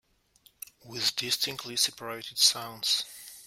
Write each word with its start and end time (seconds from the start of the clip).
With 0.83 1.15
distinctly 1.15 1.75
separated 1.75 2.39
sounds. 2.39 3.03